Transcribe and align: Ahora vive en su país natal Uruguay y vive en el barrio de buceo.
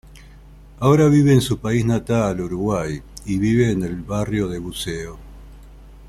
Ahora 0.79 1.07
vive 1.09 1.31
en 1.31 1.41
su 1.41 1.59
país 1.59 1.85
natal 1.85 2.41
Uruguay 2.41 2.99
y 3.27 3.37
vive 3.37 3.69
en 3.71 3.83
el 3.83 3.97
barrio 3.97 4.47
de 4.47 4.57
buceo. 4.57 5.19